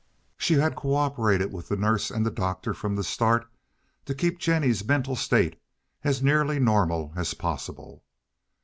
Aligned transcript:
She 0.35 0.55
had 0.55 0.75
co 0.75 0.95
operated 0.95 1.53
with 1.53 1.67
the 1.69 1.75
nurse 1.77 2.09
and 2.09 2.25
doctor 2.35 2.73
from 2.73 2.95
the 2.95 3.03
start 3.03 3.45
to 4.05 4.15
keep 4.15 4.39
Jennie's 4.39 4.83
mental 4.83 5.15
state 5.15 5.61
as 6.03 6.23
nearly 6.23 6.57
normal 6.59 7.13
as 7.15 7.35
possible. 7.35 8.03